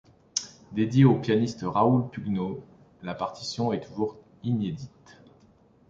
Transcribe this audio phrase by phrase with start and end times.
[0.71, 2.63] Dédiée au pianiste Raoul Pugno,
[3.03, 5.21] la partition est toujours inédite.